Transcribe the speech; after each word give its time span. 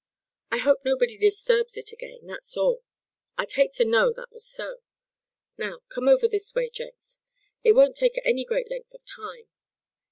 I 0.49 0.57
hope 0.57 0.83
nobody 0.83 1.15
disturbs 1.15 1.77
it 1.77 1.91
again, 1.91 2.25
that's 2.25 2.57
all. 2.57 2.81
I'd 3.37 3.51
hate 3.51 3.71
to 3.73 3.85
know 3.85 4.11
that 4.13 4.31
was 4.31 4.47
so. 4.47 4.77
Now, 5.59 5.81
come 5.89 6.07
over 6.07 6.27
this 6.27 6.55
way, 6.55 6.71
Jenks. 6.71 7.19
It 7.63 7.73
won't 7.73 7.95
take 7.95 8.19
any 8.25 8.43
great 8.43 8.67
length 8.67 8.93
of 8.95 9.05
time." 9.05 9.49